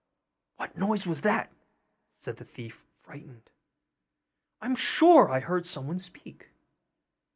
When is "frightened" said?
2.97-3.51